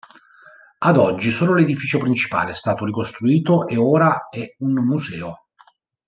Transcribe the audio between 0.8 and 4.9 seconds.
oggi, solo l'edificio principale è stato ricostruito e ora è un